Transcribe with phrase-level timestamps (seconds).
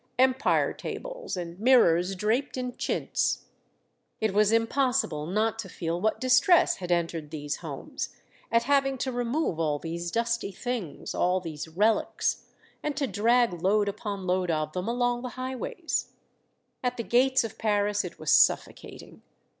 [0.17, 3.43] Empire tables, and mirrors draped in chintz;
[4.19, 8.09] it was impossible not to feel what distress had entered these homes,
[8.51, 12.45] at having to re move all these dusty things, all these relics,
[12.81, 16.11] and to drag load upon load of them along the highways.
[16.81, 17.03] Country Folk in Paris, 89 At the
[17.35, 19.21] gates of Paris it was sufifocating.